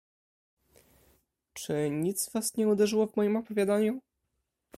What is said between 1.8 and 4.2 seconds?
nic was nie uderzyło w moim opowiadaniu?"